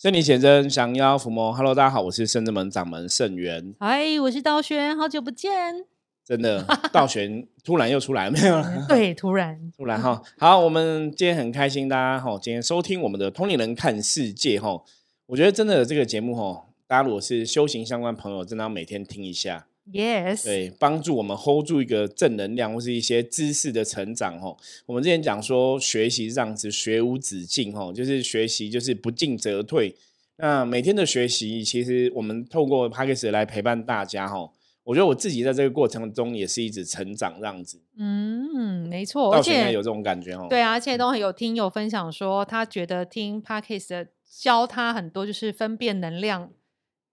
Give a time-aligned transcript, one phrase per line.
[0.00, 1.52] 圣灵显真，降妖伏魔。
[1.52, 3.74] Hello，大家好，我是圣智门掌门圣元。
[3.78, 5.84] 嗨，我是道玄，好久不见。
[6.24, 8.86] 真的， 道玄突然又出来没有了？
[8.88, 10.22] 对，突然，突然哈。
[10.38, 14.82] 好，我们今天很开心，大家哈，今天收听我们的《通灵人看世界》哈。
[15.26, 19.66] 我觉得真的这个节目哈，大家如果是修行相关朋友，真的要每天听一下。
[19.92, 24.56] Yes，对，帮助我们 hold 住一个正能量或是一些知识的成长哦。
[24.86, 29.96] 我们之前讲说，学习这样子，学无止境哦，就是学习就是不进则退。
[30.36, 34.52] 那每天的学习，其实我们透过 p a c k a g e 来陪伴大家哦。
[34.84, 37.80] 我觉得我自己在这个过程中也是一直成长这样子。
[37.96, 40.46] 嗯，没错，而且有这种感觉哦。
[40.48, 44.06] 对啊，而且都很有听友分享说，他觉得听 p a c k a g e
[44.40, 46.50] 教他很多就是分辨能量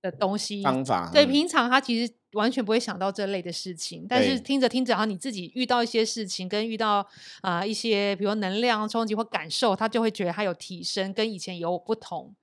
[0.02, 1.10] 的东西方法。
[1.12, 2.14] 对，平常他其实。
[2.34, 7.08] 完全不会想到这类的事情，但是听着听着，然后你自己遇到一些事情，跟遇到
[7.42, 12.36] 啊一些比如能量冲击或感受，他就会觉得他有提升，跟以前有不同。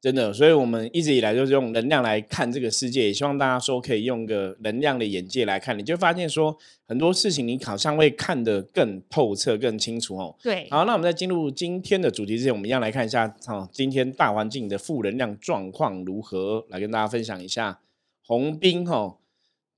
[0.00, 10.36] 真的，所以我们一直以来就是用能量来看这个世界，也希望大家说可以用个能量的眼界来看，你就发现说很多事情你好像会看得更透彻、更清楚哦。
[10.42, 17.78] 对，好，那我们在进入今天的主题之前，我们一样来看一下哦，今天大环境的负能量状况如何，来跟大家分享一下
[18.26, 19.16] 红兵哈。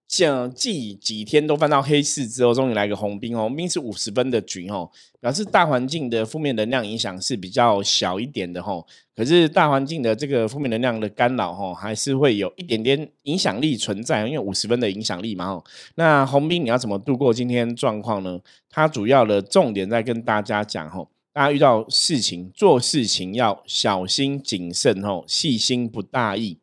[0.06, 8.86] 像继几天都翻到黑市之后，终于来个红兵哦，红兵是五十分的局哦，表示大环境的负面能量影响是比较小一点的吼。
[9.16, 15.64] 可是大环境的这个负面能量的干扰哦，还是会有一点点影响力存在，因为五十分的影响力嘛吼。
[15.94, 18.38] 那红兵你要怎么度过今天状况呢？
[18.68, 26.58] 它主要的重点在跟大家讲吼，大家遇到事情做事情要小心谨慎吼，细心不大意。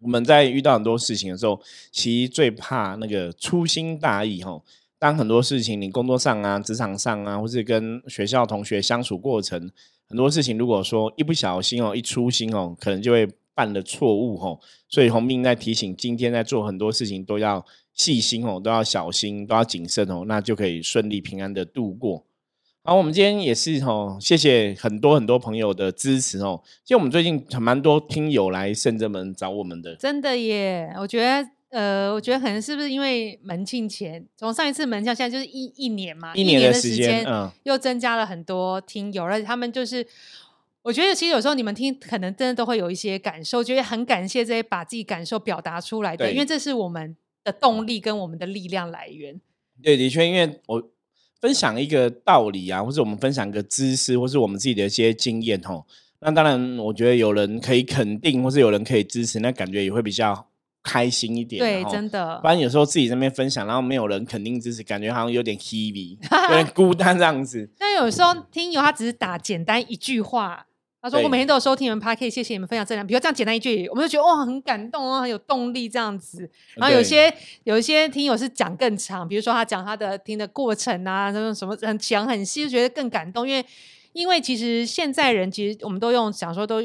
[0.00, 4.60] 我们在遇到很多事情的时候，其实最怕那个粗心大意哈。
[4.98, 9.70] 当很多事情你工作上啊、职场上啊，或是跟学校同学相处过程，
[10.08, 14.58] 很多事情如果说一不小心哦、一粗心哦，可能就会犯了错误哈。
[14.88, 22.24] 所以红兵在提醒，今天在做很多事情都要细心哦，都要小心，都要谨慎哦，那就可以顺利平安的度过。
[22.86, 26.62] 好，我们今天也是哈，谢谢很多很多朋友的支持哦。
[26.84, 30.94] 其实我们最近很蛮多听友来圣者门找我们的，真的耶。
[30.96, 40.06] 我觉得，呃，我觉得可能是不是因为门庆前，从上一次门庆现在就是一一年嘛，一年的时间，嗯，又增加了很多听友，而且他们就是，
[40.82, 49.40] 我觉得其实有时候你们听，可能真的都会有一些感受，觉得很感谢这些把自己感受表达出来的，因为这是我们的动力跟我们的力量来源。
[49.82, 50.88] 对，的确，因为我。
[51.40, 55.84] 分享一个道理啊，或者我们分享一个知识，或是我们自己的一些经验哦。
[56.20, 60.48] 那当然，我觉得有人可以肯定，或是有人可以支持，那感觉也会比较
[60.82, 61.60] 开心一点。
[61.60, 62.38] 对，真的。
[62.40, 66.16] 不然有时候自己在那边分享，然后没有人肯定支持，感觉好像有点 heavy，
[66.48, 67.70] 有点孤单这样子。
[67.78, 70.66] 但有时候听友他只是打简单一句话。
[71.08, 73.06] 他说：“我每天都有收听你们 p a 谢谢你们分享正能量。
[73.06, 76.50] 比如这样简单一句，我们就觉得哇，很感动哦，很有动力这样子。
[76.74, 83.48] 然后有些有一些听友是讲更长，比如说他讲他的听的过程啊，那种什么很强很细，就觉得更感动。
[83.48, 83.64] 因为
[84.14, 86.80] 因为其实现在人其实我们都用想说都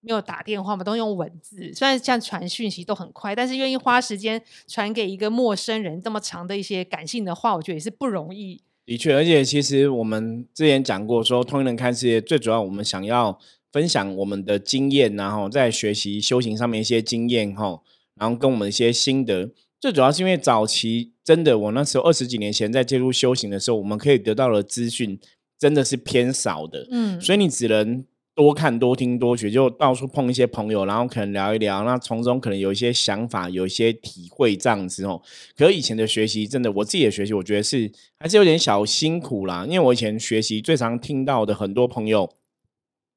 [0.00, 1.72] 没有打电话嘛，都用文字。
[1.72, 13.38] 虽然像传讯息都很快，但是愿意花时间传给一个陌生人这么长的一些感性的话，我觉得也是不容易。”的确，而且其实我们之前讲过，说通人看世界最主要，我们想要
[13.72, 17.80] 分享我们的经验，然后在学习修行上面一些经验哈，
[18.14, 19.50] 然后跟我们一些心得。
[19.80, 25.18] 最主要是因为早期真的，我那时候二十几年前在接触修行的时候，我们可以得到的资讯
[25.58, 28.04] 真的是偏少的，嗯，所以你只能。
[28.34, 35.22] 多看多听多学，就到处碰一些朋友，然后可能聊一聊，那从中可能有一些想法，有一些体会这样子哦。
[35.56, 39.64] 可以前的学习，真的我自己的学习，我觉得是还是有点小辛苦啦。
[39.66, 42.28] 因为我以前学习最常听到的很多朋友，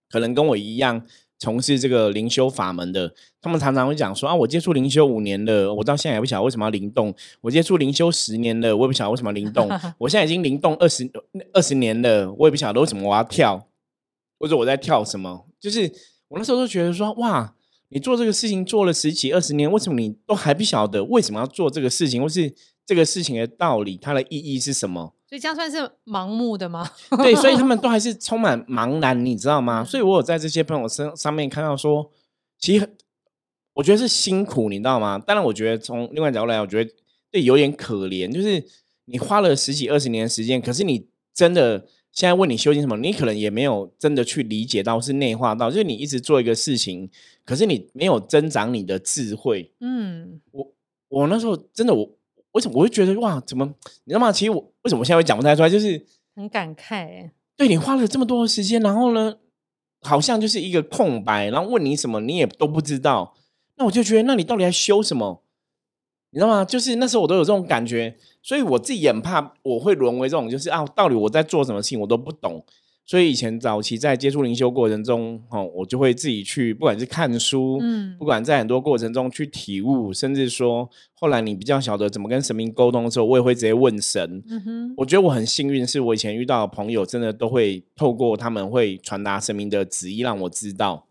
[0.08, 1.04] 可能跟我一样
[1.40, 7.12] 从事这个灵修法门的，他们常常会讲说啊，我接触灵修五年了，我到现在也不晓得为什么要灵动；
[7.42, 9.68] 我接触灵修十年了，我也不晓得为什么灵动；
[9.98, 11.10] 我现在已经灵动二十
[11.54, 13.67] 二十年了，我也不晓得为什么我要跳。
[14.40, 15.48] 或者我在跳什么？
[15.60, 15.92] 就是
[16.28, 17.56] 我那时候都觉得说，哇，
[17.90, 22.54] 你做这个事情做了十几二十年，为什么你都还不晓得为什么要做这个事情，或是
[22.86, 25.14] 这个事情的道理，它的意义是什么？
[25.28, 26.90] 所以这样算是盲目的吗？
[27.18, 29.84] 对，所以他们 都还是充满茫然，你知道吗？
[29.84, 32.12] 所以我有在这些朋友身上面看到说，
[32.60, 32.96] 其实
[33.74, 35.18] 我觉得是辛苦，你知道吗？
[35.18, 36.92] 当然，我觉得从另外角度来，我觉得
[37.32, 38.64] 对有点可怜，就是
[39.06, 41.88] 你花了十几二十年的时间，可是你真的。
[42.18, 47.08] 现在问你修行什么，你可能也没有真的去理解到，是内化到，就是你一直做一个事情，
[47.46, 49.72] 可是你没有增长你的智慧。
[49.82, 50.74] 嗯，我
[51.10, 52.10] 我那时候真的，我
[52.54, 53.64] 为什么我会觉得哇，怎么
[54.06, 54.32] 你知道吗？
[54.32, 56.04] 其实我为什么我现在会讲不太出来，就是
[56.36, 57.30] 很感慨。
[57.56, 59.38] 对你花了这么多的时间，然后呢，
[60.02, 63.36] 好像就是一个空白，然后问你什么你也都不知道。
[63.76, 65.44] 那我就觉得，那你到底在修什么？
[66.32, 66.66] 你知道吗？
[66.66, 68.18] 就是那时候我都有这种感觉，
[68.48, 72.64] 所以我自己也很怕我会沦为这种，就是啊，到底我在做什么事情我都不懂。
[73.06, 84.42] 所以以前早期在接触灵修过程中，哦，我就会自己去，不管是看书，嗯，不管在很多过程中去体悟，甚至说后来你比较晓得怎么跟神明沟通的时候，我也会直接问神。
[84.50, 91.07] 嗯哼，我觉得我很幸运，是我以前遇到的朋友，真的都会透过他们会传达神明的旨意，让我知道。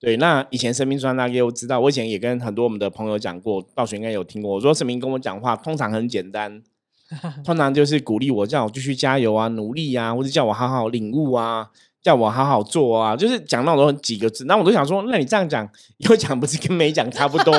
[0.00, 4.54] 对，那以前生命传达给我知道，我以前也跟很多我们的朋友讲过，道学应该有听过。
[4.54, 6.62] 我说神明跟我讲话，通常很简单。
[7.44, 11.68] 通常就是鼓励我，叫我继续加油啊，努力啊，或者叫我好好领悟啊，
[12.00, 14.44] 叫我好好做啊，就是讲那种几个字。
[14.46, 15.68] 那我都想说，那你这样讲，
[15.98, 17.52] 有讲不是跟没讲差不多？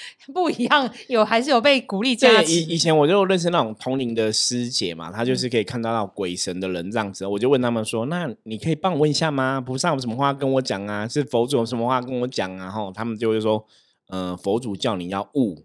[0.32, 2.52] 不一样，有还是有被鼓励加持。
[2.52, 7.26] 以以前我就认识那种同龄的师姐嘛，她就是可以看到到鬼神的人这样子。
[7.26, 9.60] 我就问他们说：“那你可以帮我问一下吗？
[9.60, 11.06] 菩萨有什么话跟我讲啊？
[11.08, 13.66] 是佛祖有什么话跟我讲啊？”后，他们就会说
[14.10, 15.64] ：“嗯，佛祖叫你要悟。”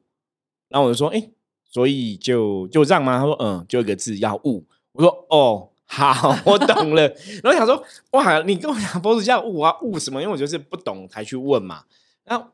[0.70, 1.30] 然后我就说：“哎。”
[1.70, 3.20] 所以就就这样吗？
[3.20, 4.66] 他说嗯，就一个字要悟。
[4.94, 7.04] 我说哦，好，我懂了。
[7.44, 10.22] 然后想说哇，你跟我讲佛祖叫悟啊，悟什么？
[10.22, 11.84] 因为我就是不懂才去问嘛。
[12.26, 12.52] 那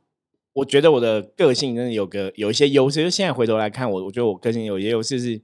[0.53, 3.03] 我觉得我的个性真的有个有一些优势。
[3.03, 5.41] 就现在回头来看，我我觉得我个性有些优势是，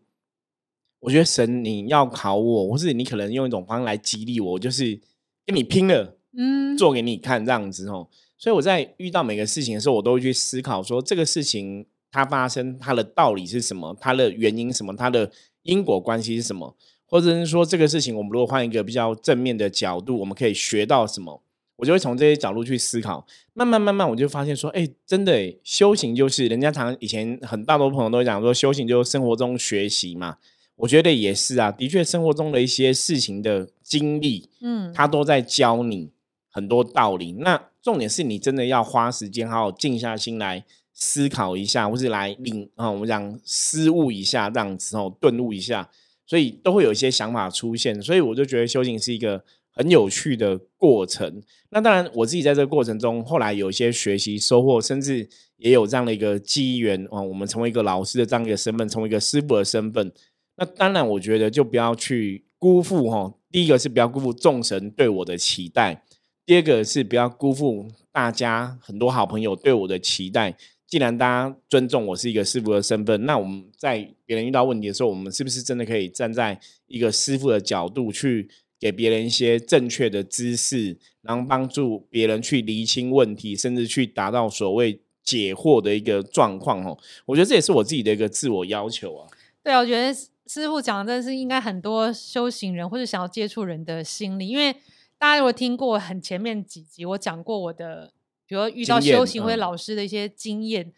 [1.00, 5.00] 我觉得神你要考我，或是你可能用一种方式来激励我，就是
[5.45, 8.07] 跟你拼了，嗯，做给你看这样子哦。
[8.38, 11.85] 所以我在遇到每个事情的时候，我都会去思考说这个事情。
[12.11, 13.95] 它发生它的道理是什么？
[14.01, 14.95] 它的原因什么？
[14.95, 16.75] 它的因果关系是什么？
[17.06, 21.44] 或者是说这个事情，我们如果换一个比较正面的角度，我们可以学到什么？
[21.80, 23.26] 我就会从这些角度去思考。
[23.54, 30.38] 慢慢慢慢，我就发现说，哎，真的，修行就是人家常以前很大多朋友都讲说，修行就是生活中学习嘛。
[30.76, 36.12] 我觉得也是啊，的确，生活中的一些事情的经历，嗯，他都在教你
[36.50, 37.31] 很多道理。
[37.34, 40.66] 那重点是你真的要花时间，好好静下心来。
[41.02, 45.90] 思考一下，或是来领啊，我们讲思悟一下这样子哦，顿悟一下，
[46.26, 48.02] 所以都会有一些想法出现。
[48.02, 49.42] 所以我就觉得修行是一个
[49.72, 51.44] 很有趣的过程。
[51.70, 60.12] 那当然，我自己在这个过程中，后来有一些学习收获，甚至也有这样的一个机缘啊，我们成为一个老师的这样一个身份，成为一个师傅的身份。
[60.56, 63.34] 那当然，我觉得就不要去辜负哈。
[63.52, 66.04] 第一个是不要辜负众神对我的期待，
[66.46, 70.58] 第二个是不要辜负大家很多好朋友对我的期待。
[70.88, 78.50] 既然大家尊重我是一个师傅的身份，那我们在别人遇到问题的时候，我们是不是真的可以站在一个师傅的角度去
[78.80, 86.84] 给别人一些正确的知识，然后帮助别人去厘清问题，甚至去达到所谓解惑的一个状况？
[86.86, 89.28] 哦，我觉得这也是我自己的一个自我要求啊。
[89.62, 90.14] 对啊，我觉得
[90.48, 94.74] 师傅讲的真是应该很多修行人或者想要接触人的心理，因为
[95.18, 98.14] 大家如果听过很前面几集，我讲过我的。
[98.48, 100.92] 比如遇到修行或者老师的一些经验，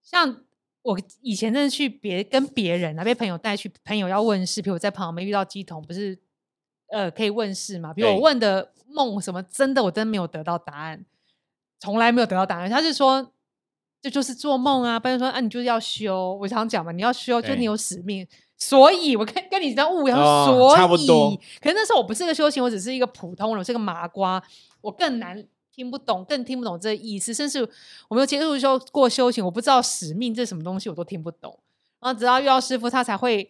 [0.00, 0.44] 像
[0.82, 6.16] 我以前真的去别跟别人啊，被朋友带去，朋友要问事，比如在旁边遇到鸡桶，不是
[6.90, 7.92] 呃可以问世嘛？
[7.94, 11.04] 比如我问的梦什么，真的我真没有得到答案，
[11.80, 12.70] 从来没有得到答案。
[12.70, 13.32] 他是说
[14.00, 18.26] 这就是做梦啊，不然说啊你就是要修，我常讲嘛，你要修就你有使命，
[18.56, 21.36] 所以我跟跟你在悟一样，所以差不多。
[21.60, 24.42] 可是那时候我不是个修行，我只是一个普通人，我是个麻瓜，
[24.80, 25.46] 我更难。
[25.70, 27.60] 听不懂，更听不懂这意思，甚至
[28.08, 31.56] 我没有接触修过修行，我不知道使命这什么东西，我都听不懂。
[32.00, 33.48] 然后直到遇到师傅，他才会，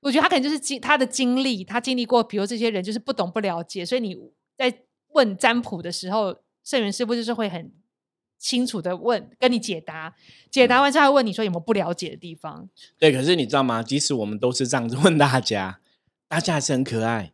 [0.00, 4.16] 我觉得他可能就是经他的经历，他经历过，比如这些人就是不懂不了解，所以你
[4.56, 7.72] 在问占卜的时候，圣元师傅就是会很
[8.38, 10.14] 清楚的问，跟你解答，
[10.50, 12.68] 解答完之后还问你说有没有不了解的地方。
[12.98, 13.82] 对，可是你知道吗？
[13.82, 15.80] 即使我们都是这样子问大家，
[16.28, 17.32] 大家还是很可爱，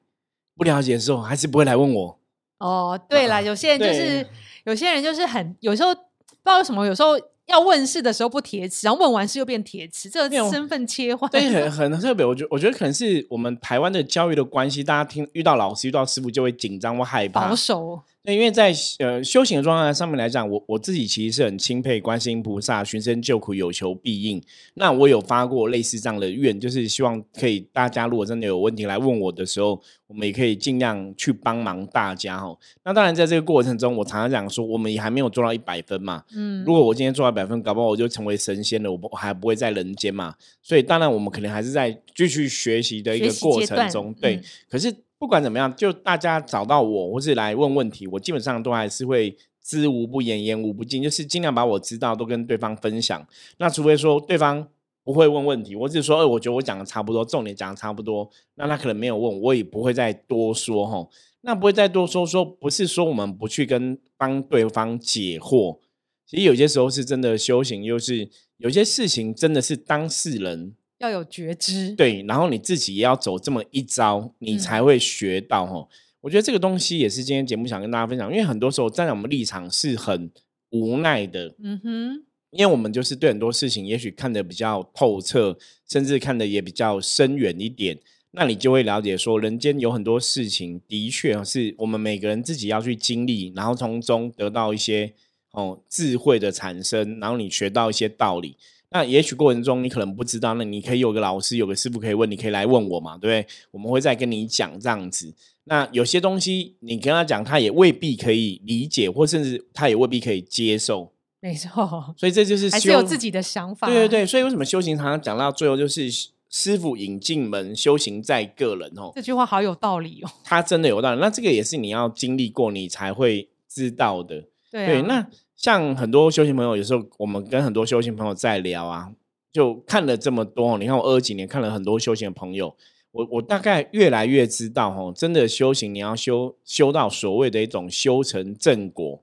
[0.56, 2.20] 不了解的时候还是不会来问我。
[2.58, 4.26] 哦，对了，有些人就是
[4.64, 7.10] 有些人就是很有时候不知道为什么，有时候
[7.46, 12.26] 要问世的时候不铁齿，然后问完事又变铁齿，这个身份切换，对，很 很特别。
[12.26, 18.00] 我觉我觉得可能是我们台湾的教育的关系，大家听遇到老师遇到师傅就会紧张或害怕，保守。
[18.26, 24.42] 那因为在呃修行的状态上面来讲，我我自己其实是很钦佩观世音菩萨，寻声救苦，有求必应。
[24.74, 32.58] 那我有发过类似这样的愿，就是希望可以大家如果真的有问题来问我的时候，我们也可以尽量去帮忙大家哦。
[32.84, 36.24] 那当然在这个过程中，我常常讲说，我们也还没有做到一百分嘛。
[36.34, 40.34] 嗯，如果我今天做到百分，搞不好我就成为神仙了，我不还不会在人间嘛。
[40.60, 44.42] 所以当然我们可能还是在继续学习的一个过程中，对。
[44.68, 44.92] 可是。
[45.18, 53.26] 不管怎么样，就大家找到我或是来问问题，我基本上都还是会知无不言，言无不尽，就是尽量把我知道都跟对方分享。
[53.58, 54.68] 那除非说对方
[55.02, 61.08] 不会问问题，我只是说，哎，我觉得我讲的差不多，重点讲的差不多，那他可能没有问，我也不会再多说哈。
[61.42, 65.78] 那不会再多说，说不是说我们不去跟帮对方解惑，
[66.26, 75.86] 其实有些时候是真的修行，又是有些事情真的是当事人要有觉知，对，然后你自己也要走这么一招，你才会学到哈。
[76.22, 80.30] 我觉得这个东西也是今天节目想跟大家分享，因为很多时候站在我们立场是很
[80.70, 85.56] 无奈的，嗯哼，因为我们就是对很多事情也许看得比较透彻，
[85.88, 87.98] 甚至看得也比较深远一点。
[88.32, 95.12] 那你就会了解说，人间有很多事情，的确是我们每个人自己要去经历，然后从中得到一些
[95.52, 98.56] 哦智慧的产生，然后你学到一些道理。
[98.96, 103.46] 那也许过程中你可能不知道，那你可以有个老师，有个师傅可以问，你可以来问我嘛，对不对？
[103.70, 105.34] 我们会再跟你讲这样子。
[105.64, 111.12] 那有些东西你跟他讲，他也未必可以理解，或甚至他也未必可以接受。
[111.40, 113.86] 没错，所以这就是还是有自己的想法。
[113.86, 116.10] 对对对，所以为什么修行常常讲到最后就是。
[116.48, 119.10] 师傅引进门，修行在个人哦。
[119.14, 120.30] 这句话好有道理哦。
[120.44, 121.20] 他真的有道理。
[121.20, 124.44] 那这个也是你要经历过，你才会知道的。
[124.70, 125.02] 对。
[125.02, 129.10] 那像很多修行朋友，有时候我们跟很多修行朋友在聊啊，
[129.50, 130.76] 就看了这么多。
[130.78, 132.76] 你看我二几年看了很多修行的朋友，
[133.10, 139.22] 我我大概越来越知道哦，真的修行你要修修到所谓的一种修成正果，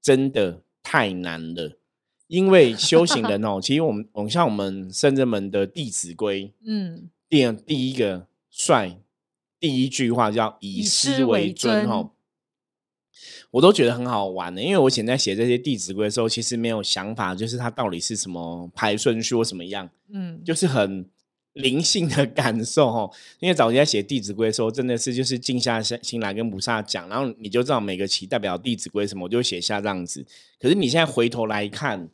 [0.00, 1.76] 真的太难了。
[2.26, 8.96] 因为修行人哦， 其实我们，我们像我们深圳门的《弟子规》，嗯，第第一个帅，
[9.60, 12.12] 第一句话叫以师为尊哦，
[13.50, 14.62] 我都觉得很好玩的。
[14.62, 21.06] 因为我现在写这些《弟子规》的时候，其实没有想法，就是它到底是什么排顺序或什么样，嗯，就是很。
[21.54, 30.26] 灵性的感受哈，因为早年在写《弟子规》的时候，真的是就是静下心来跟菩萨讲，然后你就知道每个旗代表《弟子规》什么，我就写下这样子。
[30.58, 32.08] 可是你现在回头来看，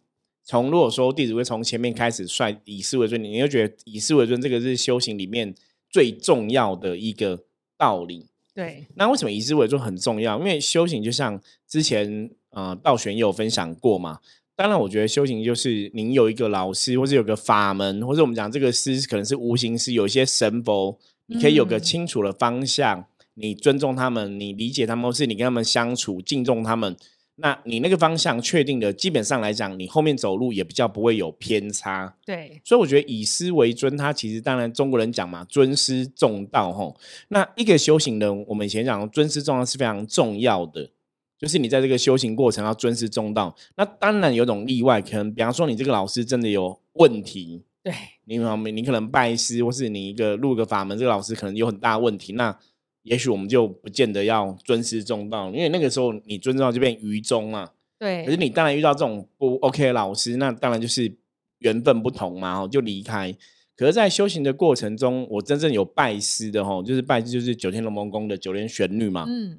[0.44, 5.54] 从如果说《弟子规》从前面开始率以师为尊，你又觉得以师为尊这个是修行里面
[5.88, 7.44] 最重要的一个
[7.78, 8.26] 道理。
[8.60, 10.38] 对，那为什么以知为重很重要？
[10.38, 14.18] 因为修行就像之前呃道玄也有分享过嘛。
[14.54, 26.94] 当然，我觉得修行就是您有一个老师，或者有个法门，或者我们讲这个师可能是无形师，有一些神佛，你可以有个清楚的方向，你尊重他们，你理解他们，或是你跟他们相处，敬重他们，
[27.40, 32.14] 那你那个方向确定的，基本上来讲，你后面走路也比较不会有偏差。
[32.24, 36.96] 对，所以我觉得以师为尊，他其实当然中国人讲嘛，尊师重道吼。
[37.28, 40.90] 那一个修行人，我们以前讲尊师重道是非常重要的。
[41.38, 47.94] 就是你在这个修行过程要尊师重道，那当然有种例外，可能比方说你这个老师真的有问题，对，
[48.26, 52.54] 你你你可能拜师，或是你一个入个法门，这个老师可能有很大问题，那
[53.02, 57.70] 也许我们就不见得要尊师重道，因为那个时候你尊重就变愚忠嘛。
[57.98, 61.12] 对，可是你当然遇到这种不 OK 的老师，那当然就是
[61.58, 63.34] 缘分不同嘛，就离开。
[63.76, 69.58] 可是，在修行的过程中，我真正有拜师的吼，就是拜师就是九天龙王宫的九天玄女嘛，嗯。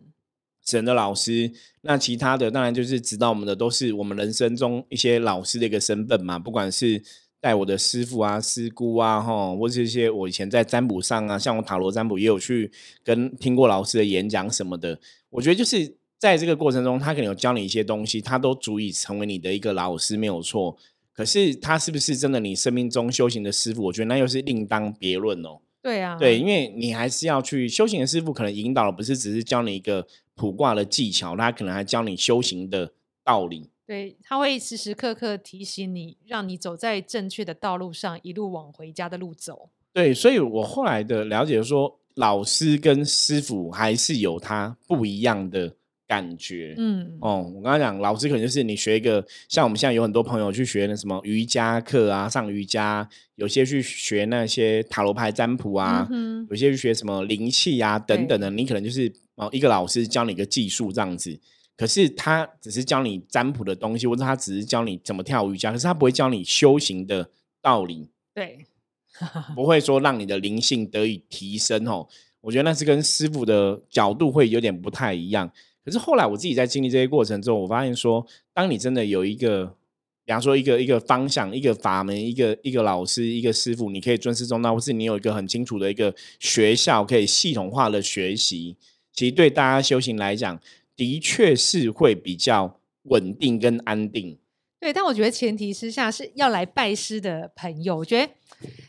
[0.64, 6.38] 神的老师，那其他的当然就是指导我们的，都是我们人生中一些老师的一个身份嘛。
[6.38, 7.02] 不管是
[7.42, 12.72] 带我的师傅啊、师姑啊，哈，或是一些我以前在占卜上啊，像我塔罗占卜也有去
[13.04, 14.98] 跟听过老师的演讲什么的。
[15.32, 20.78] 我觉得就是在这个过程中，他可能有教你一些东西，他都足以成为你的一个老师，没有错。
[21.12, 23.84] 可是他是不是真的你生命中修行的师傅？
[23.86, 25.60] 我觉得那又是另当别论哦。
[25.82, 30.08] 对啊，对，因为你还是要去修行的师傅，可能引导的不是只是教你一个。
[30.34, 32.94] 卜卦的技巧，他可能还教你修行的
[33.24, 33.70] 道理。
[33.92, 39.68] 对，他会时时刻刻提醒你，让你走在正确的道路上，一路往回家的路走。
[39.92, 45.76] 对，所以我后来的了解说，老师跟师傅还是有他不一样的
[46.08, 46.74] 感觉。
[46.78, 53.06] 嗯，哦，我刚刚讲，老师可能就是你学一个，像我们现在有很多朋友去学那什么瑜伽课啊，上瑜伽，
[53.36, 59.14] 有些去学那些塔罗牌占卜啊，嗯有些去学什么灵气啊等等的，你可能就是。
[59.36, 61.40] 哦，一个老师教你一个技术这样子，
[61.82, 67.28] 可是他只是教你占卜的东西，或者他只是教你怎么跳瑜伽，可是他不会教你修行的
[67.60, 68.08] 道理。
[68.36, 68.68] 对，
[69.56, 72.08] 不会说让你的灵性得以提升哦。
[72.42, 75.52] 我觉得那是跟师傅的角度会有点不太一样。
[75.84, 78.24] 可是后来我自己在经历这些过程中，我发现说，
[78.54, 79.76] 当你真的有一个，
[80.24, 88.78] 比方说一个一个方向、一个法门、一个一个老师、一个师傅，你可以尊师重道，或是你有一个很清楚的一个学校，可以系统化的学习。
[89.14, 90.58] 其实对大家修行来讲，
[91.01, 94.38] 的确是会比较稳定跟安定。
[94.79, 98.31] 对，但我觉得前提之下是要来拜师的朋友，我觉得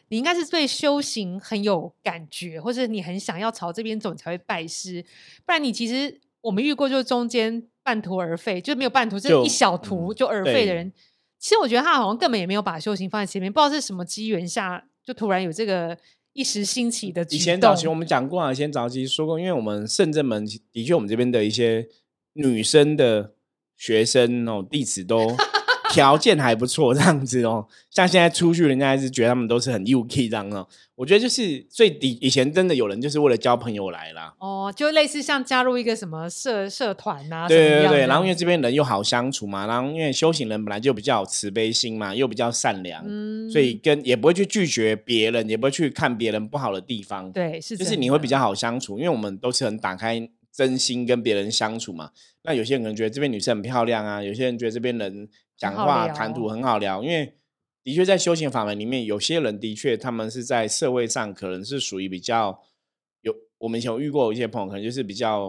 [0.08, 5.02] 你应该是对修行很有感觉，或者你很想要朝这边走才会拜师。
[5.46, 10.92] 不然你其实我们遇过，就是中间半途而废，就没有半途，就一小途就而废的人，
[11.38, 15.96] 其实我觉得他好像根本也没有把修行放在前面，不知道是什么机缘下，就突然有这个
[16.34, 17.94] 一时兴起的以前早期我。
[17.94, 21.86] 们讲过啊，以前早期说过，因为我们圣正门的确我们这边的一些
[22.34, 23.32] 女生的
[23.76, 25.36] 学生哦弟子都
[25.92, 27.66] 条件还不错，这样子哦。
[27.90, 30.66] 像现在出去，人家还是觉得他们都是很 UK 这样哦。
[30.94, 34.32] 我觉得就是最底以前真的有人就是为了交朋友来啦。
[34.38, 47.30] 哦，就类似像加入一个什么社社团啊，对对对，然后因为这边人又好相处嘛，然后因为修行人本来就比较有慈悲心嘛，又比较善良，嗯所以跟也不会去拒绝别人，也不会去看别人不好的地方。
[47.32, 52.10] 对是就是你会比较好相处，因为我们都是很打开真心跟别人相处嘛。
[52.42, 57.34] 那有些人可能觉得这边女生很漂亮啊，有些人觉得这边人讲话谈吐很好聊，因为
[57.82, 62.62] 的确在修行法门里面，有些人的确他们是在社会上可能是属于比较
[63.22, 65.48] 有，我们以前有遇过一些朋友，可能就是比较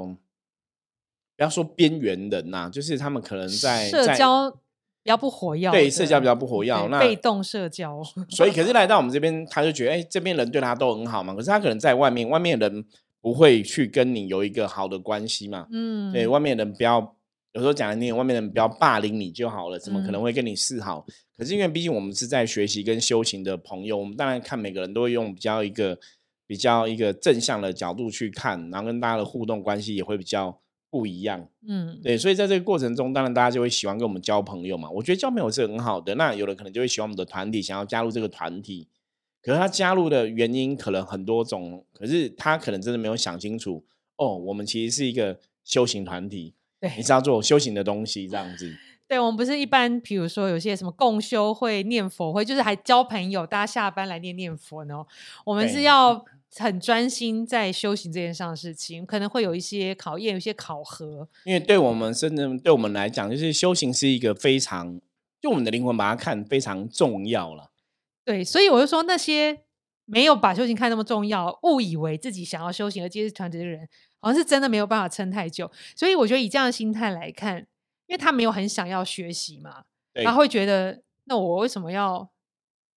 [1.36, 11.34] 不要说边缘人呐、就是他们可能在在社交比较不活跃的，对社交比较不活跃那被动社交，所以，可是 来到我们这边，他就觉得，哎、这边人对他都很好嘛。
[11.34, 12.86] 可是他可能在外面，外面人
[13.24, 15.66] 不会去跟你有一个好的关系嘛。
[15.72, 17.16] 嗯，对，外面人不要，
[17.54, 21.06] 有时候讲难听点，外面人不要霸凌你就好了，怎么可嗯能会跟你示好？
[21.38, 25.98] 可是因为毕竟我们是在学习跟修行的朋友，我们当然看每个人都会用比较一个
[26.46, 31.48] 比较一个正向的角度去看，然后跟大家的互动关系也会比较不一样。
[31.66, 34.90] 嗯，对，所以在这个过程中，当然大家就会喜欢跟我们交朋友嘛。
[34.92, 36.14] 我觉得交朋友是很好的。
[36.16, 38.90] 那有的可能就会喜欢我们的团体，想要加入这个团体。
[39.44, 43.84] 可是他加入的原因可能很多种，可是他可能真的没有想清楚。
[44.16, 48.74] 哦，我们其实是一个修行团体，对你是要做修行的东西，这样子。
[49.06, 55.04] 对，我们不是一般，比如说有些什么共修会、念佛会，就是还交朋友，大家下班来念念佛呢。
[55.46, 56.24] 我们是要
[56.56, 61.28] 很专心在修行这件上的事情，可能会有一些考验，有一些考核。
[61.44, 65.02] 因为对我们甚至对我们来讲，就是修行是一个非常，
[65.42, 67.72] 就我们的灵魂把它看非常重要了。
[68.26, 69.64] 对，所以我就说那些
[70.06, 73.88] 没有把修行看那么重要，误以为自己想要修行而接触团体的人，
[74.22, 75.72] 好像是真的没有办法撑太久。
[75.96, 77.58] 所以我觉得以这样的心态来看，
[78.08, 82.30] 因为他没有很想要学习嘛，对，他会觉得，那我为什么要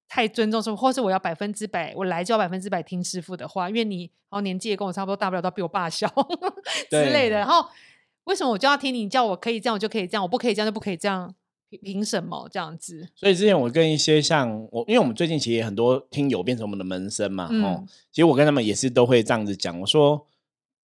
[0.08, 3.68] 太尊重师傅，或是我要百分之百，我来就要百分之百听师傅的话？
[3.68, 6.06] 因为你然后年纪也跟我差不多，大不了都比我爸小
[6.90, 7.36] 之类的。
[7.36, 7.68] 然后
[8.24, 11.34] 为什么我就要听你叫我可以这样，我就可以这样，我不可以这样就不可以这样？
[11.82, 13.08] 凭凭什么这样子？
[13.14, 17.48] 所以之前我跟一些像我，因为我们最近其实也很多听友变成我们的门生嘛，
[18.10, 20.26] 其实我跟他们也是都会这样子讲，我说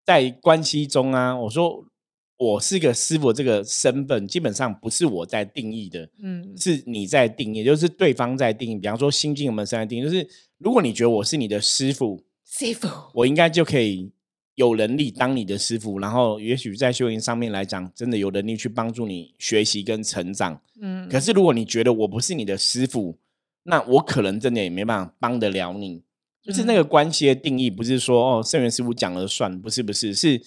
[0.05, 1.85] 在关系中啊，我说
[2.37, 8.75] 我是个师傅这个身份，基本上不是我在定义的，嗯，是你在定义，也就是对方在定义。
[8.77, 10.29] 比方说新进门生在定义，就是
[10.59, 14.11] 如果你觉得我是你的师傅，师傅，我应该就可以
[14.55, 20.61] 有能力当你的师傅，然后也许在修行上面来讲，真的有能力去帮助你学习跟成长。
[20.81, 23.17] 嗯，可是如果你觉得我不是你的师傅，
[23.65, 26.03] 那我可能真的也没办法帮得了你。
[26.43, 30.43] 就是那个关系的定义，不是说哦，圣元师傅讲了算，不是不是，是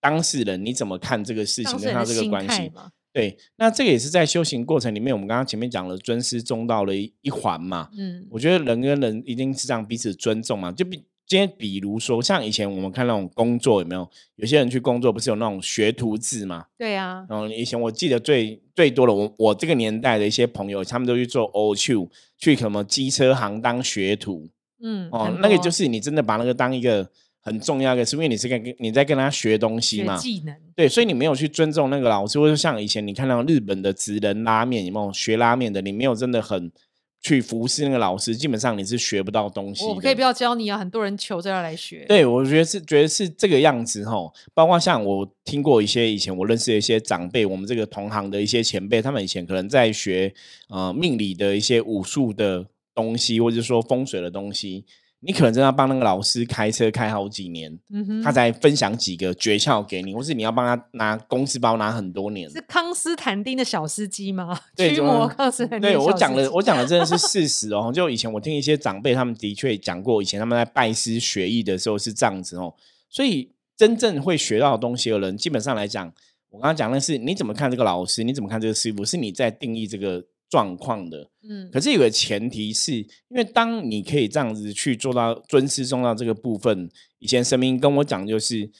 [0.00, 2.72] 当事人你怎么看这个事情，跟他这个关系。
[3.12, 7.88] 对，那这个也是在修行过程里面，我们刚刚前面讲了尊师重道的一一环嘛。
[7.96, 10.72] 嗯我觉得人跟人一定是这样彼此尊重嘛。
[10.72, 14.08] 就比今天，比如说像以前我们看那种工作有没有？
[14.36, 16.64] 有些人去工作不是有那种学徒制嘛？
[16.78, 21.94] 对啊，然后以前我记得最最多的，我我这个年代的一些朋友，他们都去做 O 去
[22.38, 24.48] 去什么机车行当学徒
[24.82, 27.06] 嗯，哦那个就是你真的把那个当一个
[27.42, 30.16] 很重要的，是因为你是跟你在跟他学东西嘛。
[30.16, 35.82] 技能，对，所以你没有去尊重那个老师，或者像以前你看到日本的职人拉面，有没有学拉面的？
[35.82, 36.72] 你没有真的很
[37.20, 39.88] 去服侍那个老师，基本上你是学不到东西的。
[39.88, 50.32] 我可以不要教你啊，很多人求着要来学，对，我觉得是觉得是这个样子吼，包括像我听过一些以前我认识的一些长辈，我们这个同行的一些前辈，他们以前可能在学
[50.68, 54.84] 呃命理的一些武术的东西，或者说风水的东西，
[55.20, 57.76] 你可能真的要帮那个老师开车开好几年，
[58.22, 62.48] 他才分享几个诀窍给你，或是你要帮他拿公司包拿很多年。
[62.48, 64.54] 是康斯坦丁的小司机吗？
[64.78, 67.90] 驱对怎么魔康斯坦丁对小司机，我讲的，我讲的真的是事实哦。
[67.92, 72.72] 就以前我听一些长辈，他们的确讲过，以前他们在拜师学艺的时候是这样子哦。
[73.10, 76.12] 所以真正会学到的东西的人，基本上来讲，
[76.50, 81.30] 我刚刚讲的是你怎么看这个老师，你怎么看这个师傅，是你在定义这个状况的。
[81.48, 88.70] 嗯可是有个前提是，因为当你可以这样子去做到尊师重道这个部分，以前神明跟我讲就是，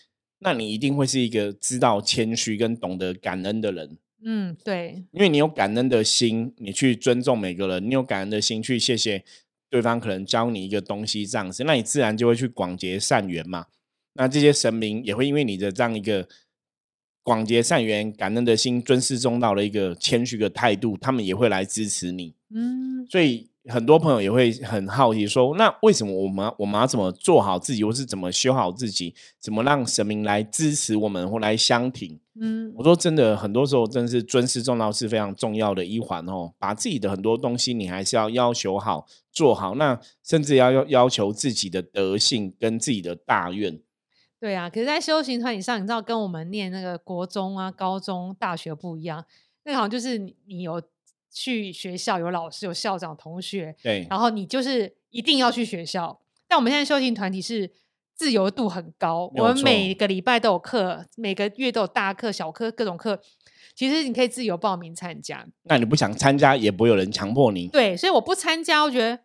[0.40, 3.96] 那你一定会是一个知道谦虚跟懂得感恩的人。
[4.24, 9.24] 嗯，对，因为你有感恩的心，你去尊重每个人，你有感恩的心去谢谢
[9.70, 13.66] 对方，可能教你一个东西这样子，那你自然就会去广结善缘嘛。
[14.14, 16.28] 那这些神明也会因为你的这样一个
[17.28, 22.34] 广结善缘、感恩的心、尊师重道的一个谦虚的态度，他们也会来支持你。
[22.54, 23.50] 嗯，所以。
[23.70, 32.18] 很多朋友也会很好奇说，那为什么我们我们要怎么做好自己，或是怎么修好自己，怎么让神明来支持我们或来相挺？
[32.40, 36.50] 嗯，我说真的，很多时候真的是尊师重道是非常重要的一环哦。
[36.58, 43.78] 把自己的很多东西，你还是要要求好做好，那甚至要要要求自己的德性跟自己的大愿。
[44.40, 49.24] 对啊，可是，在修行团体上，你知道，跟我们念那个国中啊、高中、大学不一样，
[49.64, 50.83] 那好像就是你有。
[51.31, 56.18] 去学校有老师有校长同学，对，然后你就是一定要去学校。
[56.48, 57.70] 但我们现在修行团体是
[58.14, 63.20] 自由度很高，我们每个礼拜都有课，每个月都有大课小课各种课，
[63.74, 65.46] 其实你可以自由报名参加。
[65.64, 67.68] 那你不想参加，也不会有人强迫你。
[67.68, 69.20] 对，所以我不参加，我觉得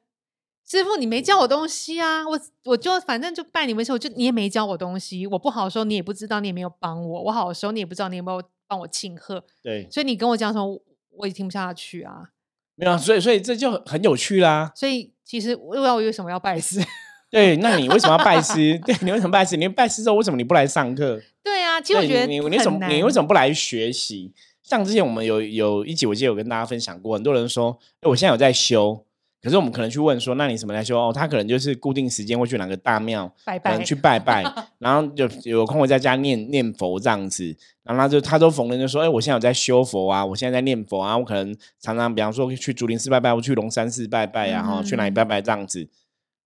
[0.65, 9.43] 师傅你没教我东西啊，我我就反正就拜你为师，我就你也没教我东西，我不好的时候你也不知道，你也没有帮我，我好的时候你也不知道，你有没有帮我庆贺？
[9.61, 10.81] 对，所以你跟我讲什么？
[11.17, 12.29] 我也听不下去啊，
[12.75, 14.71] 没有，所以所以这就很有趣啦。
[14.75, 16.79] 所以其实我要为什么要拜师？
[17.29, 18.79] 对，那你为什么要拜师？
[18.85, 19.55] 对你为什么拜师？
[19.57, 21.21] 你拜师之后为什么你不来上课？
[21.43, 24.33] 对啊，其实我觉得你你什么你为什么不来学习？
[24.63, 29.05] 像之前我们有有一集，我记得有跟大家分享过，很多人说，哎，我现在有在修。
[29.43, 30.97] 可是我们可能去问说，那你什么来修？
[30.97, 34.41] 哦，他可能就是固定时间会去哪个大庙，拜拜，去拜拜，
[34.79, 37.53] 然后就有空会在家念念佛这样子。
[37.83, 45.89] 然后他就他都逢人就说，哎，我现在有在修佛啊，我现在在念佛啊，我可能常常比方说去竹林寺拜拜，我去龙山寺拜拜呀，哈，去哪里拜拜这样子。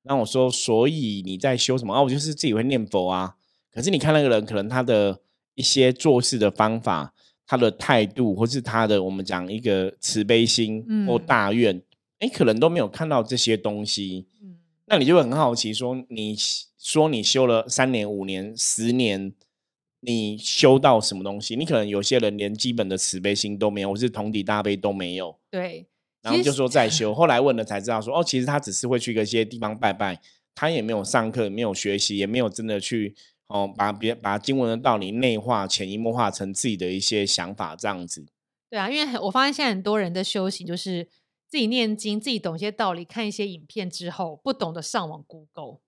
[0.01, 2.01] 那我说，所以你在修什么啊？
[2.01, 3.36] 我就是自己会念佛啊。
[3.71, 5.19] 可是你看那个人，可能他的
[5.53, 7.13] 一些做事的方法，
[7.45, 11.79] 他的态度，或是他的我们讲一个慈悲心或大愿。
[12.19, 16.36] 哎，可能都没有看到这些东西，嗯，那你就会很好奇，说你
[16.80, 19.32] 说你修了三年、五年、十年，
[19.99, 21.56] 你修到什么东西？
[21.56, 25.86] 你可能有些人连基本的慈悲心都没有，或是同体大悲都没有，对，
[26.23, 30.19] 然后就说再 修，后来问了才知道，说哦，其实他只是会去一些地方拜拜，
[30.56, 33.13] 他也没有上课，没有学习，也没有真的去
[33.49, 38.25] 哦，把别把经文的道理内化、潜移默化成自己的一些想法，这样子。
[38.71, 41.08] 对啊，因为我发现现在很多人的修行就是。
[41.47, 45.79] 自己念经，自己懂一些道理，看一些影片之后，不懂得上网 Google。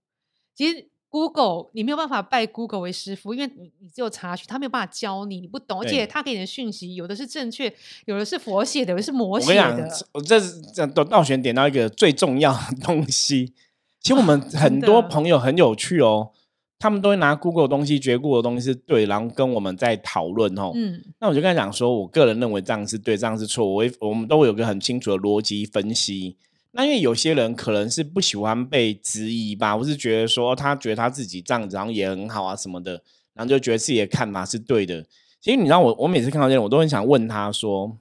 [0.55, 7.73] 其实 Google 你没有办法拜 Google 为师傅，因为你你只有查询，他没有办法教你，你不懂，而且他给你的讯息有的是正确，
[8.05, 9.89] 有的是佛写的，有的是魔写的。
[10.13, 10.39] 我这
[10.73, 13.53] 这都倒选点到一个最重要的东西。
[14.01, 16.31] 其实我们 很多朋友很有趣哦。
[16.79, 20.71] 他们都会拿 Google 东西，觉得 Google 东西是对，然后跟我们在讨论哦。
[20.73, 23.67] 嗯，那我就跟他讲说，我个人认为这样是对，这样是错。
[23.67, 26.37] 我我们都会有个很清楚的逻辑分析。
[26.71, 32.93] 那因为有些人可能是不喜欢被质疑吧，或是觉得说他觉得他自己这样子然后也很好啊什么的，
[33.33, 35.05] 然后就觉得自己的看法是对的。
[35.41, 37.97] 其实你知道，我我每次看到这样，我都很想问他说。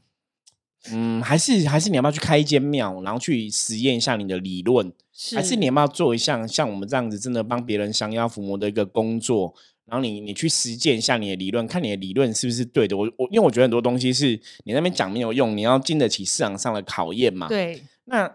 [0.92, 4.92] 嗯，还是还是你要不要去开一间庙，然后去实验一下你的理论？
[5.34, 9.54] 还是你要不要做一项像我们这样子，真的帮别人降妖伏魔的一个工作？
[9.86, 12.96] 然后你你去实践一下你的理论，看你的理论是不是对的？
[12.96, 17.48] 我我因为我觉得很多东西是你那边讲没有用，你要经得起市场上的考验嘛。
[17.48, 18.30] 对，那。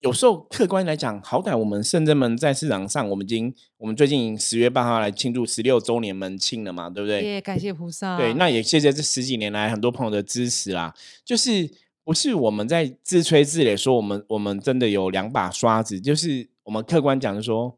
[0.00, 7.22] 有时候客观来讲，好歹我们圣真门在市场上，我们已经我们最近十月八号来庆祝十六周年门庆了嘛，对不对？
[7.22, 8.16] 也感谢菩萨。
[8.16, 10.94] 对，那也谢谢这十几年来很多朋友的支持啦。
[11.22, 11.70] 就是
[12.02, 17.76] 不是我们在自吹自擂说我们我们真的有两把刷子，就是我们客观讲的说，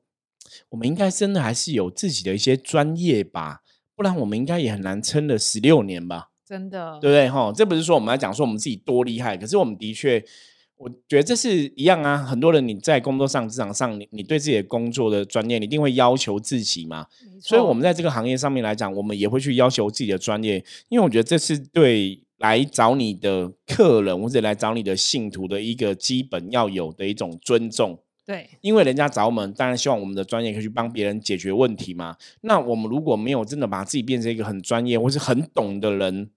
[0.68, 3.62] 我们应该真的还是有自己的一些专业吧，
[3.96, 6.28] 不然我们应该也很难撑了十六年吧。
[6.46, 7.28] 真的，对不对？
[7.28, 10.24] 哈，这不是说我们来讲说我们自己多厉害，可是我们的确。
[10.82, 17.06] 我觉得这是一样啊，很多人你在工作上、职场上，你你对自己的工作的专业，你一定会要求自己嘛。
[17.40, 20.56] 所以，我们在这个行业上面来讲，我们也会去要求自己的专业，
[20.88, 27.96] 因为我觉得这是对来找你的客人或者来找你的信徒的一个基本要有的一种尊重。
[28.26, 32.16] 对，因为人家找我们，当然希望我们的专业可以去帮别人解决问题嘛。
[32.40, 36.28] 那我们如果没有真的把自己变成一个很专业或是很懂的人，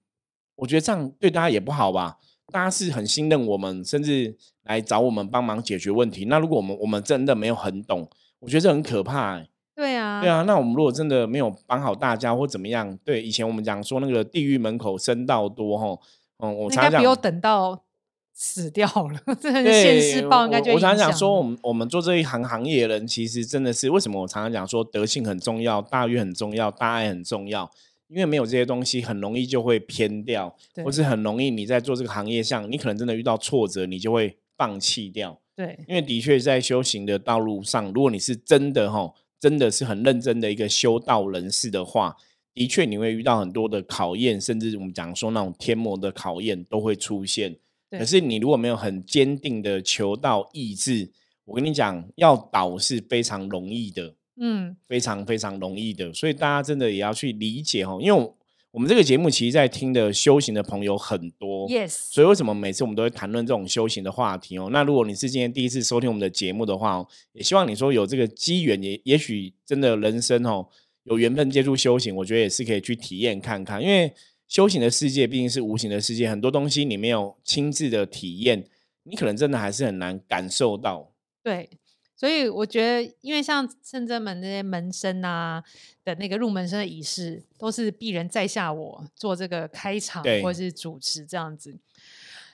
[0.57, 2.17] 我觉得这样对大家也不好吧。
[2.55, 6.23] 大家是很信任我们，甚至来找我们帮忙解决问题。
[6.29, 8.07] 那如果我们我们真的没有很懂，
[8.39, 9.43] 我觉得这很可怕。
[9.75, 10.43] 对啊，对啊。
[10.43, 15.99] 那我们如果真的没有帮好大家或怎么样，对以前我们讲说那个地狱门口僧道多哈，
[16.39, 17.83] 嗯，我常常比我等到
[18.31, 27.69] 死掉了， 这很现世报应该就我常常讲说，我们我们做这一行行业的人，其实真的是为什么我常常讲说德性很重要，大愿很重要，大爱很重要。
[28.07, 35.39] 因为没有这些东西，很容易就会偏掉，或是很容易你在做这个行业上，你可能真的遇到挫折，你就会放弃掉。
[35.55, 42.15] 对，因为的确在修行的道路上，如果你是真的哈，真的是很认真的一个修道人士的话，
[42.53, 47.55] 的确你会遇到很多的考验，甚至我们讲说那种天魔的考验都会出现。
[47.91, 51.09] 可是你如果没有很坚定的求道意志，
[51.45, 56.13] 我跟你讲，要倒是非常容易的，嗯，非常非常容易的。
[56.13, 58.31] 所以大家真的也要去理解哦，因为
[58.71, 61.89] 我们这个节目其实在听的修行的朋友很多，yes。
[61.89, 64.69] 所以为什么每次我们都会谈论这种修行的话题哦？
[64.71, 70.67] 那如果你是今天第一次收听我们的节目的话，哦也希望你说有这个机缘，也也许真的人生哦。
[71.03, 74.11] 有缘分接触修行，我觉得也是可以去体验看看，因为
[74.47, 78.65] 修行的世界毕竟是无形的世界，很多东西你没有亲自的体验，
[79.03, 81.11] 你可能真的还是很难感受到。
[81.43, 81.69] 对，
[82.15, 85.63] 所以我觉得，因为像圣真门那些门生啊
[86.03, 91.77] 的那个入门生的仪式，都是鄙人在下我做这个开场或者是主持这样子。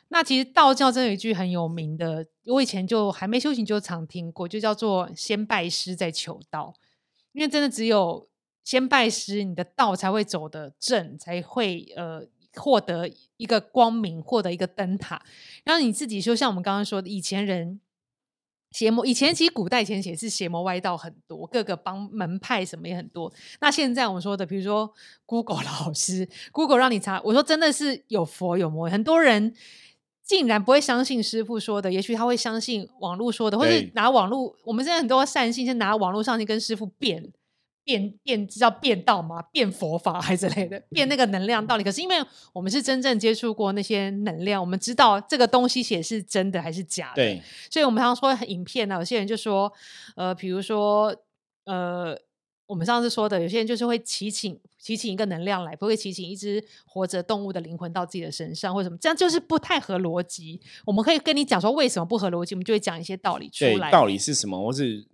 [0.09, 6.73] 那其实道教真有一句很有名的，我以前就还没修行就常听过，就叫做“先拜师再求道”，
[7.33, 8.29] 因为真的只有。
[8.63, 15.19] 先拜师，你的道才会走得正，才会呃获得一个光明，获得一个灯塔。
[15.63, 17.81] 然后你自己就像我们刚刚说的，以前人
[18.71, 23.31] 邪魔，以前其实古代以前也是邪魔歪道很多，各个帮门派什么也很多。
[23.59, 24.91] 那现在我们说的，比如说
[25.25, 29.53] Google 老师，Google 让你查，我说真的是有佛有魔，很多人
[30.23, 37.31] 竟然不会相信师傅说的，也许他会相信网络说的，或是拿网络，我们现在很多善信，是拿网络上去跟师傅辩。
[37.83, 39.41] 变变叫变道吗？
[39.51, 40.79] 变佛法还是之类的？
[40.89, 41.83] 变那个能量道理？
[41.83, 42.15] 可是因为
[42.53, 47.15] 我们是真正接触过那些能量，我们知道这个东西写是真的还是假的。
[47.15, 49.71] 对，所以我们常说影片呢，有些人就说，
[50.15, 51.15] 呃，比如说，
[51.65, 52.15] 呃，
[52.67, 60.61] 我们上次说的，有些人就是会祈请祈请一个能量来，不会祈请一只活着动物的灵魂到自己的身上，或什么，这样就是不太合逻辑。
[60.85, 63.89] 我们可以跟你讲说为什么不合逻辑，我们就会讲一些道理出来。
[63.91, 64.61] 道理是什么？
[64.61, 65.05] 或是？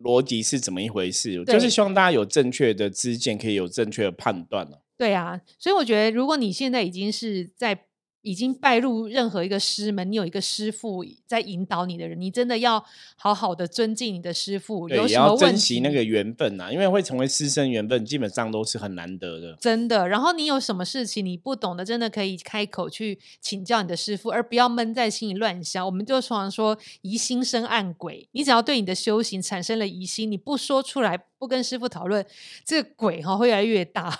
[0.00, 1.44] 逻辑是怎么一回事？
[1.44, 7.86] 就是希望大家有正确的知见，可以有正确的判断对啊，所以我觉得，如果你现在已经是在。
[8.24, 12.82] 已经拜入任何一个师门，你有一个师傅在引导你的人，你真的要
[13.16, 14.88] 好好的尊敬你的师傅。
[14.88, 19.56] 对，也要珍惜那个缘分呐，因为会成为师生缘分，基本上都是很难得的。
[19.60, 20.08] 真的。
[20.08, 25.84] 然后你有什么事情你不懂的，真的可以开口去请教你的师傅，而不要闷在心里乱想。
[25.84, 32.24] 我们就常说疑心生暗鬼，你只要对你的修行产生了疑心，你不说出来，不跟师傅讨论，
[32.64, 34.18] 这个鬼哈会越来越大。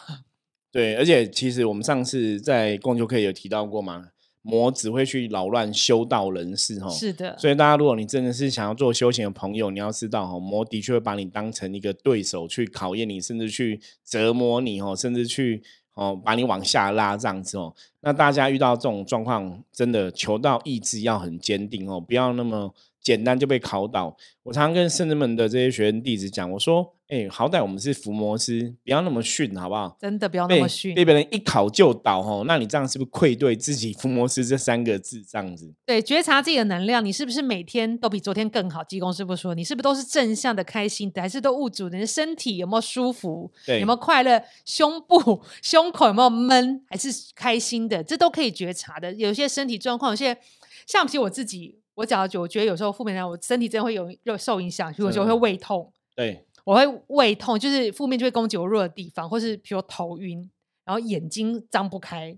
[0.74, 4.08] 对，而且其实我们上次在共修课有提到过嘛，
[4.42, 6.90] 魔只会去扰乱修道人士哈。
[6.90, 15.62] 是的，所以大家如果你真的是想要做修行的朋友，你要知道哈，魔的确会把你当成一个对手去考验你，甚至去折磨你哦，甚至去
[15.94, 17.72] 哦把你往下拉这样子哦。
[18.00, 22.74] 那大家遇到这种状况，真的求道意志要很坚定哦，不要那么。
[23.04, 24.16] 简单就被考倒。
[24.44, 29.96] 我常常跟圣人们的这些学生弟子讲，我说：“哎，好歹我们是伏魔师，不要那么逊，好不好？
[30.00, 32.42] 真的不要那么逊，被别人一考就倒哦。
[32.44, 35.22] 那你这样是不是愧对自己‘伏魔师’这三个字？
[35.22, 35.72] 这样子？
[35.86, 38.82] 对，觉察自己的能量，你是不是每天都比昨天更好？
[38.82, 41.88] 济公师傅说，你是不是都是正向的、开心的，还是都物主？
[41.88, 43.52] 你的身体有没有舒服？
[43.64, 44.42] 对，有没有快乐？
[44.64, 46.82] 胸部、胸口有没有闷？
[46.90, 48.02] 还是开心的？
[48.02, 49.12] 这都可以觉察的。
[49.14, 50.36] 有些身体状况，有些
[50.84, 51.78] 像其实我自己。
[51.96, 55.92] 我讲就我觉得有时候负面量，我身体真的会有有受影响，有时候会胃痛。
[56.16, 60.50] 对，我会胃痛，就是负面就会攻击我弱的地方，或是比如头晕，
[60.84, 62.36] 然后眼睛张不开，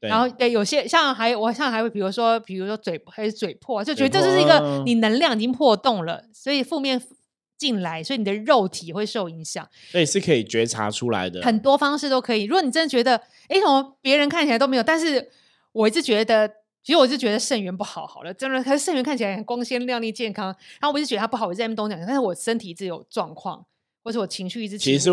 [0.00, 7.02] 然后对有些像还我像还会比如说比如说嘴还是嘴破，就觉得这就是一个你能量已经破洞了，所以负面
[7.58, 9.68] 进来，所以你的肉体会受影响。
[9.90, 12.44] 所以是可以觉察出来的，很多方式都可以。
[12.44, 13.16] 如果你真的觉得
[13.48, 15.30] 哎，什么别人看起来都没有，但是
[15.72, 16.63] 我一直觉得。
[16.84, 23.64] 其实我是觉得肾源不好，好了，真的，可是肾源看起来很光鲜亮丽、健康，然后我就觉得他不好，我在那边东讲，但是我身体一直有状况，
[24.04, 25.10] 或者我情绪一直其实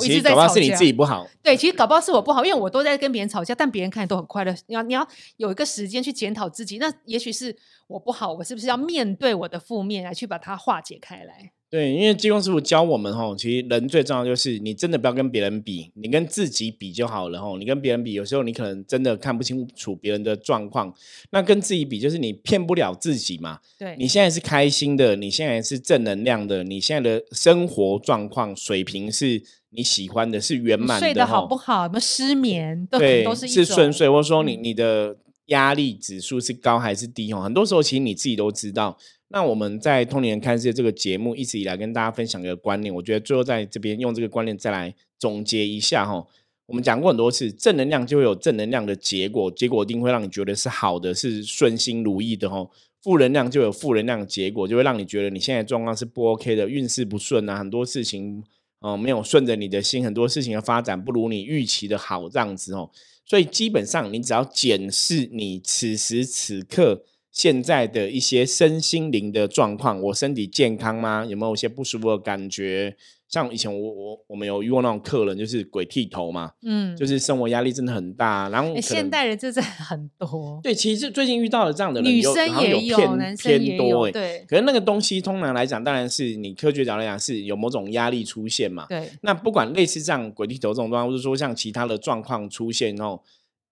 [0.00, 4.52] 其实搞不好是你自己不好，对，其实搞不好是我不好，因为我都在跟别人吵架，但别人看都很快乐。
[4.66, 5.06] 你要你要
[5.36, 7.56] 有一个时间去检讨自己，那也许是
[7.86, 11.52] 我不好，我是不是要面对我的负面来去把它化解开来？
[11.72, 17.56] 对，因为金光师傅教我们吼，其实人最重要就是你真的不要跟别人比，你跟自己比就好了吼。
[17.56, 20.94] 你跟别人比，有时候你可能真的看不清楚别人的状况。
[21.30, 23.58] 那跟自己比，就是你骗不了自己嘛。
[23.78, 31.06] 对，你现在是开心的，你现在是正能量的，你现在的生活状况水平是你喜欢的，是圆满的。
[31.06, 31.84] 睡得好不好？
[31.84, 32.86] 有没有失眠？
[32.90, 37.32] 对，都是是顺遂，或者说你你的压力指数是高还是低？
[37.32, 38.96] 哦，很多时候其实你自己都知道。
[39.28, 46.26] 那我们在《通年看世界》这个节目一直以来跟大家分享一个观念，我觉得最后在这边用这个观念再来总结一下哈。
[46.66, 52.68] 我们讲过很多次，正能量就会有正能量的结果，结果一定会让你觉得是好的，是顺心如意的哈。
[53.02, 58.44] 负能量就有负能量的结果，就会让你觉得你现在状况是不 OK 的，运势不顺啊，很多事情
[58.80, 62.90] 哦，没有顺着你的心，很多事情的发展不如你预期的好，这样子哦。
[63.32, 71.24] 所以基本上，你只要检视你此时此刻现在的一些身心灵的状况，我身体健康吗？
[71.24, 72.94] 有没有一些不舒服的感觉？
[73.32, 84.44] 像以前我我我们有遇过那种客人，就是鬼剃头嘛，嗯，就是生活压力真的很大，然后现代人就是 很多，对，其实最近遇到了这样的人，女生也有，男生也有，对。
[84.46, 89.08] 可是那个东西通常来讲，当然是你科学角度来讲是有某种压力出现嘛，对。
[89.22, 93.18] 那不管类似这样鬼剃头这种状况，或者说像其他的状况出现哦，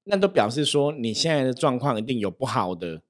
[0.04, 3.02] 那都表示说你现在的状况一定有不好的。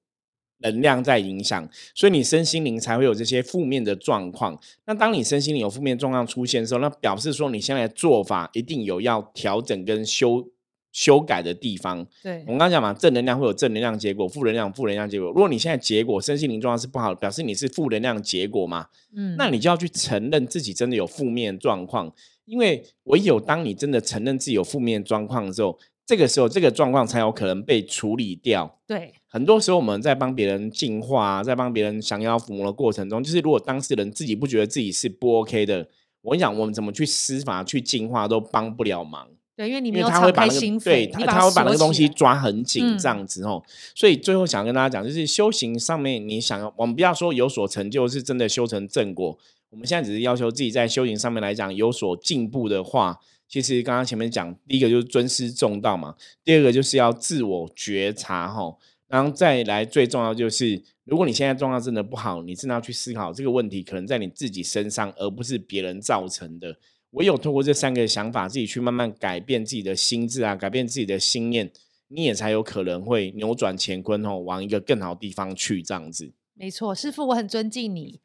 [0.61, 4.59] 能量在影响，所以你身心灵才会有这些负面的状况。
[4.87, 10.47] 那当你身心灵有负面状况出现的时候，那表示说你现在的做法一定有要调整跟修
[10.93, 12.07] 修改的地方。
[12.23, 15.29] 对，我们刚刚讲嘛，正能量会有正能量结果，负能量负能量结果。
[15.29, 18.87] 如果你现在结果身心灵状况是不好，表示你是负能量结果嘛？
[19.17, 22.13] 嗯，那你就要去承认自己真的有负面状况，
[22.45, 25.79] 因为唯有当你真的承认自己有负面状况的时候。
[26.07, 28.81] 这个时候，这个状况才有可能被处理掉。
[28.85, 35.89] 对，很多时候我们在帮别人净化，在帮别人降妖伏魔的过程中，就是如果当事人自己不觉得自己是不 OK 的，
[36.23, 39.29] 我跟你讲，我们怎么去施法去净化都帮不了忙。
[39.57, 43.63] 对，因为你没有敞开心对，他他会把那个东西抓很紧，这样子哦。
[43.95, 49.39] 所以最后想跟大家讲，就是修行上面，你想要，我们不要说有所成就，是真的修成正果。
[49.69, 53.21] 我们现在只是要求自己在修行上面来讲有所进步的话。
[53.47, 56.15] 其实刚刚前面讲，第一个就是尊师重道嘛，
[56.45, 58.77] 第二个就是要自我觉察哈，
[59.11, 66.77] 然后再来最重要就是，如果你现在状况真的不好，你真的要去思考这个问题可能在你自己身上，而不是别人造成的。
[67.11, 71.69] 唯有透过这三个想法，自己去慢慢改变自己的心智啊，改变自己的心念，
[72.07, 76.33] 你也才有可能会扭转乾坤哦，往一个更好的地方去这样子。
[76.55, 78.21] 没错，师傅，我很尊敬你。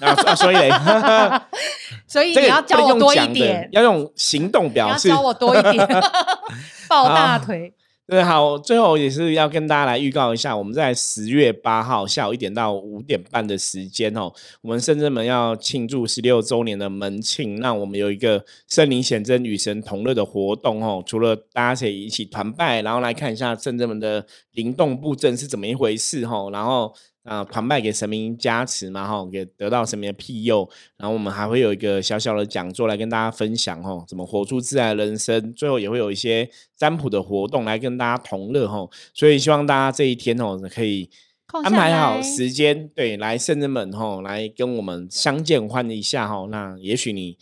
[0.00, 0.56] 啊，所以，
[2.08, 5.08] 所以你要教我多一点，要用行动表示。
[5.08, 5.86] 教我多一点，
[6.88, 7.74] 抱大腿。
[8.10, 26.94] 对，好，最后也是要跟大家来预告一下，我们在十月八号下午一点到五点半的时间哦，我们圣真门要庆祝十六周年的门庆，那我们有一个圣灵显真与神同乐的活动哦，除了大家可以一起团拜，然后来看一下圣真门的灵动布阵是怎么一回事哦，然后。
[27.28, 30.68] 啊，团拜给神明加持嘛，哈，给得到神明的庇佑。
[30.96, 35.52] 然后我们还会有一个小小的讲座来跟大家分享，哈，怎么活出自然人生。
[35.52, 38.88] 最后也会有一些占卜的活动来跟大家同乐，哈。
[39.12, 41.10] 所以希望大家这一天哦，可以
[41.48, 46.46] 安排好时间，对，来圣人们，哈，来跟我们相见欢一下，哈。
[46.50, 47.36] 那也许你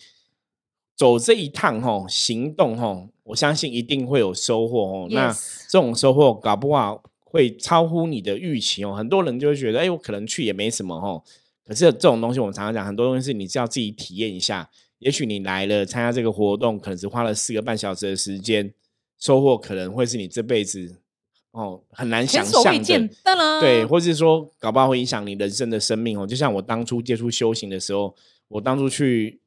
[0.96, 5.08] 走这一趟，哈，行动，哈，我相信一定会有收获，哦。
[5.10, 5.32] 那
[5.68, 7.02] 这种收获搞不好。
[7.36, 11.22] 会超乎你的预期哦，很多人就会觉得，哎，我可能去也没什么哦。
[11.64, 14.68] 可是这种东西，我们常常讲，很多东西是你是要自己体验一下。
[14.98, 18.72] 也许你来了参加这个活动，可能只花了四个半小时的时间，
[19.18, 20.96] 收获可能会是你这辈子
[21.50, 23.08] 哦很难想象的。
[23.60, 26.26] 对，或者是说，搞不好会影响你人生的生命哦。
[26.26, 28.16] 就像我当初接触修行的时候，
[28.48, 29.40] 我当初去。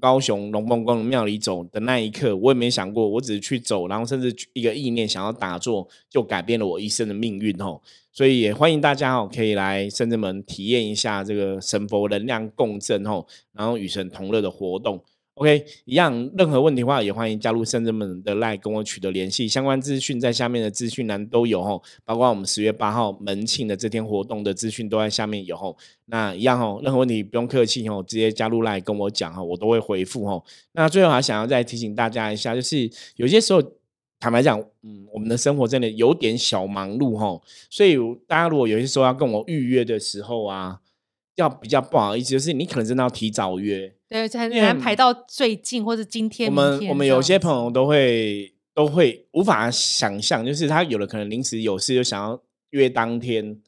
[0.00, 7.80] 高雄龙凤宫庙里走的那一刻，我也没想过，我只是去走，然后甚至一个意念想要打坐，就改变了我一生的命运哦。
[8.12, 15.02] 所以也欢迎大家哦，可以来深圳门体验一下这个神佛能量共振哦，然后与神同乐的活动。
[15.36, 25.76] OK，一样，任何问题的话也欢迎加入圣人们的 Line 跟我取得联系，相关资讯在下面的资讯栏都有哦，包括我们十月八号门庆的这天活动的资讯都在下面有吼。
[26.06, 30.42] 那一样哦，任何问题不用客气哦，直接加入 Line 跟我讲哈，我都会回复哦。
[30.72, 33.62] 那最后还想要再提醒大家一下，就是有些时候
[34.18, 40.80] 坦白讲，嗯，我们的生活真的有点小忙碌吼，所以大家如果有些时候要跟我预约的时候啊。
[41.36, 46.48] 要比较不好意思，就是你可能真的要提早约，对，才能排到最近或者今天。
[46.48, 52.40] 我们我们有些朋友都会都会无法想象，就是他有的可能临时有事就想要
[52.70, 53.60] 约当天。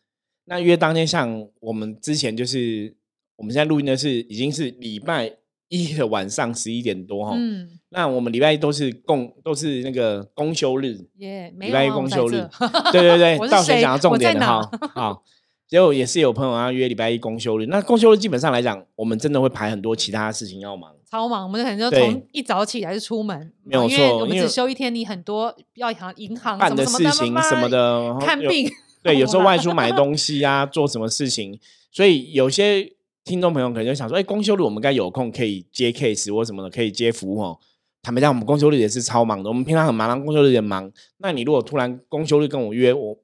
[0.45, 2.95] 那约当天，像我们之前就是
[3.37, 5.31] 我们现在录音的是已经是礼拜
[5.69, 7.35] 一的晚上十一点多哈。
[7.37, 7.69] 嗯。
[7.91, 12.49] 那我们礼拜一都是公都是那个公休日，耶，礼拜一公休日。
[12.93, 14.71] 对 对对， 到谁讲到重点的哈？
[14.95, 15.25] 好。
[15.69, 21.43] 结果也是有朋友要约礼拜一公休日，那公休日基本上来讲，我们真的会排很多其他事情要忙，超忙。
[21.43, 24.19] 我们可能就从一早起来就出门，没有错。
[24.21, 28.67] 我们只休一天，你很多要行银行办的事情什么的，看病。
[29.03, 31.61] 对，有时候外出买东西啊， 做什么事情。
[31.93, 32.91] 所以有些
[33.23, 37.59] 听众朋友可能就想说，哎，公休日我们该有空可以接 case 或什么的，可以接服务哦。
[38.03, 40.91] 坦白讲，我们公休日也是超忙的，我们平常很忙，公休日也忙。
[41.19, 43.19] 那你如果突然公休日跟我约，我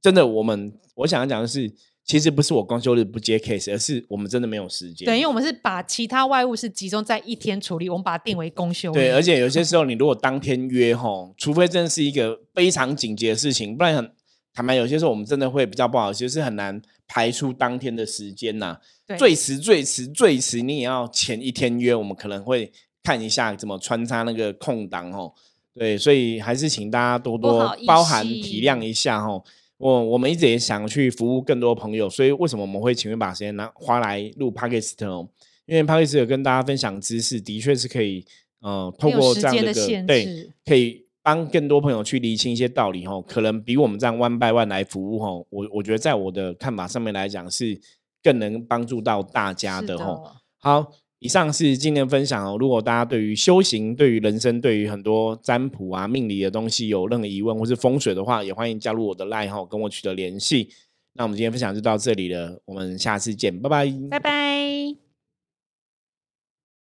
[0.00, 1.70] 真的我们我想要讲的是。
[2.10, 5.06] 其实不是我公休日不接 case，而是我们真的没有时间。
[5.06, 8.94] 对，因为我们是把其他外务是集中在一天处理，我们把它定为公休日。
[8.94, 14.10] 对，而且有些时候你如果当天约吼，除非真的是一个非常紧急的事情，不然很
[14.52, 18.76] 坦白，有些时候我们真的会比较不好，其实是很难排出当天的时间呐。
[19.06, 22.72] 对最迟最迟最迟，你也要前一天约，我们可能会
[23.04, 25.32] 看一下怎么穿插那个空档哦。
[25.72, 29.44] 对，所以还是请大家多多包涵思体谅一下哦。
[29.80, 35.26] 我我们一直也想去服务更多朋友，所以为什么我们会情愿把时间拿花来录 podcast 哦？
[35.64, 38.22] 因为 podcast 有跟大家分享知识，的确是可以，
[38.60, 47.80] 呃，透过这样的一个对，可以帮更多朋友去理清一些道理哦，可能比我们这样 one by one 来服务哦，我我觉得在我的看法上面来讲是
[48.22, 50.22] 更能帮助到大家是的吼。
[50.58, 52.56] 好，以上是今天分享哦。
[52.58, 60.68] 如果大家对于修行、对于人生、对于很多占卜啊、命理的东西有任何疑问，或是风水的话，也欢迎加入我的 line 哈，跟我取得联系。
[61.12, 63.92] 那我们今天分享就到这里了，我们下次见，拜拜。
[64.10, 65.09] 拜拜。